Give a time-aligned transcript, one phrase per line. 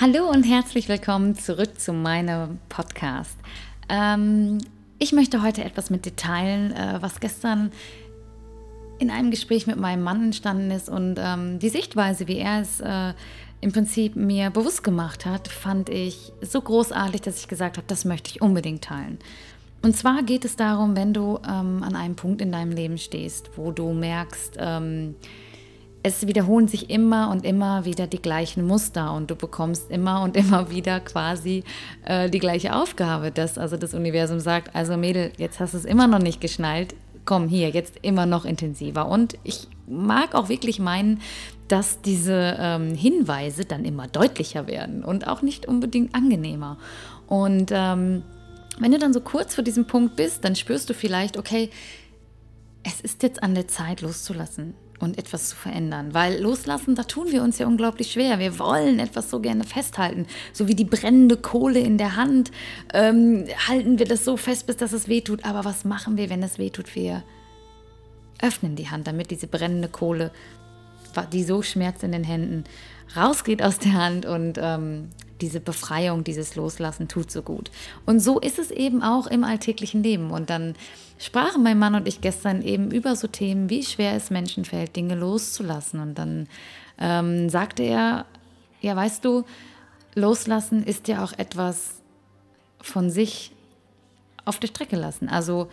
[0.00, 3.36] Hallo und herzlich willkommen zurück zu meinem Podcast.
[3.90, 4.56] Ähm,
[4.98, 7.70] ich möchte heute etwas mit dir teilen, äh, was gestern
[8.98, 12.80] in einem Gespräch mit meinem Mann entstanden ist und ähm, die Sichtweise, wie er es
[12.80, 13.12] äh,
[13.60, 18.06] im Prinzip mir bewusst gemacht hat, fand ich so großartig, dass ich gesagt habe, das
[18.06, 19.18] möchte ich unbedingt teilen.
[19.82, 23.50] Und zwar geht es darum, wenn du ähm, an einem Punkt in deinem Leben stehst,
[23.56, 25.16] wo du merkst, ähm,
[26.02, 30.36] es wiederholen sich immer und immer wieder die gleichen Muster und du bekommst immer und
[30.36, 31.64] immer wieder quasi
[32.04, 35.84] äh, die gleiche Aufgabe, dass also das Universum sagt, also Mädel, jetzt hast du es
[35.84, 36.94] immer noch nicht geschnallt,
[37.26, 39.06] komm hier, jetzt immer noch intensiver.
[39.06, 41.20] Und ich mag auch wirklich meinen,
[41.68, 46.78] dass diese ähm, Hinweise dann immer deutlicher werden und auch nicht unbedingt angenehmer.
[47.26, 48.22] Und ähm,
[48.78, 51.70] wenn du dann so kurz vor diesem Punkt bist, dann spürst du vielleicht, okay,
[52.82, 56.14] es ist jetzt an der Zeit loszulassen und etwas zu verändern.
[56.14, 58.38] Weil loslassen, da tun wir uns ja unglaublich schwer.
[58.38, 60.26] Wir wollen etwas so gerne festhalten.
[60.52, 62.50] So wie die brennende Kohle in der Hand
[62.92, 65.44] ähm, halten wir das so fest, bis dass es wehtut.
[65.44, 66.94] Aber was machen wir, wenn es wehtut?
[66.94, 67.22] Wir
[68.40, 70.30] öffnen die Hand, damit diese brennende Kohle,
[71.32, 72.64] die so schmerzt in den Händen,
[73.16, 75.08] rausgeht aus der Hand und ähm,
[75.40, 77.70] diese Befreiung, dieses Loslassen tut so gut.
[78.06, 80.30] Und so ist es eben auch im alltäglichen Leben.
[80.30, 80.74] Und dann
[81.18, 84.96] sprachen mein Mann und ich gestern eben über so Themen, wie schwer es Menschen fällt,
[84.96, 86.00] Dinge loszulassen.
[86.00, 86.48] Und dann
[86.98, 88.26] ähm, sagte er,
[88.80, 89.44] ja, weißt du,
[90.14, 92.00] loslassen ist ja auch etwas
[92.80, 93.52] von sich
[94.44, 95.28] auf der Strecke lassen.
[95.28, 95.68] Also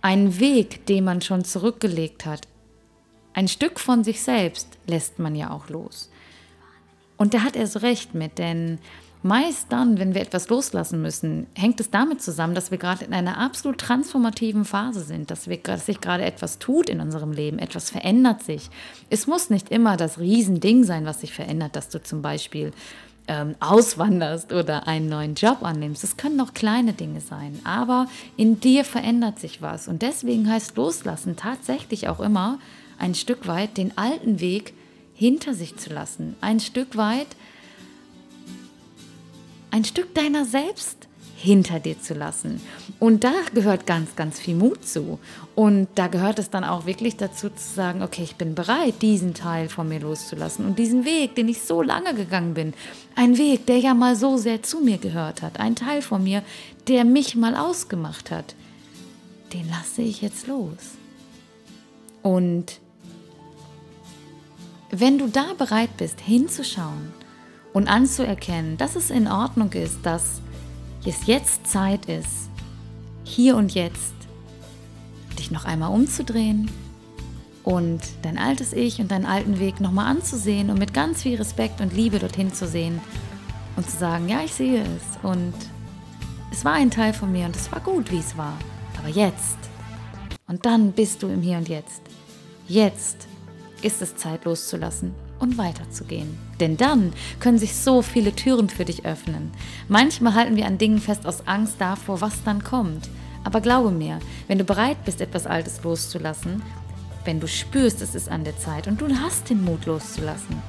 [0.00, 2.46] ein Weg, den man schon zurückgelegt hat.
[3.34, 6.10] Ein Stück von sich selbst lässt man ja auch los.
[7.16, 8.78] Und da hat er so recht mit, denn
[9.22, 13.12] Meist dann, wenn wir etwas loslassen müssen, hängt es damit zusammen, dass wir gerade in
[13.12, 17.58] einer absolut transformativen Phase sind, dass, wir, dass sich gerade etwas tut in unserem Leben,
[17.58, 18.70] etwas verändert sich.
[19.10, 22.72] Es muss nicht immer das Riesending sein, was sich verändert, dass du zum Beispiel
[23.26, 26.04] ähm, auswanderst oder einen neuen Job annimmst.
[26.04, 28.06] Es können auch kleine Dinge sein, aber
[28.36, 29.88] in dir verändert sich was.
[29.88, 32.58] Und deswegen heißt Loslassen tatsächlich auch immer
[32.98, 34.74] ein Stück weit den alten Weg
[35.14, 37.26] hinter sich zu lassen, ein Stück weit
[39.70, 42.60] ein Stück deiner selbst hinter dir zu lassen.
[42.98, 45.20] Und da gehört ganz, ganz viel Mut zu.
[45.54, 49.34] Und da gehört es dann auch wirklich dazu zu sagen, okay, ich bin bereit, diesen
[49.34, 52.74] Teil von mir loszulassen und diesen Weg, den ich so lange gegangen bin,
[53.14, 56.42] ein Weg, der ja mal so sehr zu mir gehört hat, ein Teil von mir,
[56.88, 58.56] der mich mal ausgemacht hat,
[59.52, 60.96] den lasse ich jetzt los.
[62.22, 62.80] Und
[64.90, 67.12] wenn du da bereit bist, hinzuschauen,
[67.72, 70.40] und anzuerkennen, dass es in Ordnung ist, dass
[71.04, 72.50] es jetzt Zeit ist,
[73.24, 74.14] hier und jetzt,
[75.38, 76.70] dich noch einmal umzudrehen
[77.64, 81.80] und dein altes Ich und deinen alten Weg nochmal anzusehen und mit ganz viel Respekt
[81.80, 83.00] und Liebe dorthin zu sehen
[83.76, 85.54] und zu sagen, ja, ich sehe es und
[86.50, 88.56] es war ein Teil von mir und es war gut, wie es war,
[88.98, 89.58] aber jetzt.
[90.46, 92.00] Und dann bist du im Hier und Jetzt.
[92.66, 93.28] Jetzt
[93.82, 96.38] ist es Zeit loszulassen und weiterzugehen.
[96.60, 99.50] Denn dann können sich so viele Türen für dich öffnen.
[99.88, 103.08] Manchmal halten wir an Dingen fest aus Angst davor, was dann kommt.
[103.44, 106.62] Aber glaube mir, wenn du bereit bist, etwas Altes loszulassen,
[107.24, 110.62] wenn du spürst, es ist an der Zeit und du hast den Mut loszulassen,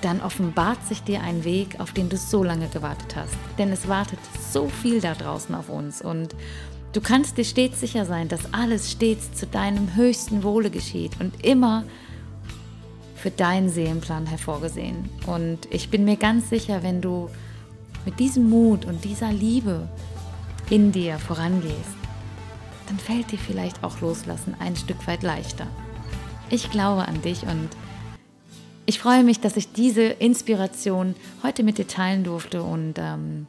[0.00, 3.34] dann offenbart sich dir ein Weg, auf den du so lange gewartet hast.
[3.58, 4.18] Denn es wartet
[4.50, 6.34] so viel da draußen auf uns und
[6.92, 11.44] du kannst dir stets sicher sein, dass alles stets zu deinem höchsten Wohle geschieht und
[11.44, 11.84] immer
[13.20, 15.08] für deinen Seelenplan hervorgesehen.
[15.26, 17.28] Und ich bin mir ganz sicher, wenn du
[18.04, 19.88] mit diesem Mut und dieser Liebe
[20.70, 21.98] in dir vorangehst,
[22.86, 25.66] dann fällt dir vielleicht auch Loslassen ein Stück weit leichter.
[26.48, 27.68] Ich glaube an dich und
[28.86, 33.46] ich freue mich, dass ich diese Inspiration heute mit dir teilen durfte und ähm,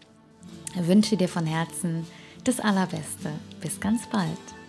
[0.76, 2.06] wünsche dir von Herzen
[2.44, 3.32] das Allerbeste.
[3.62, 4.61] Bis ganz bald.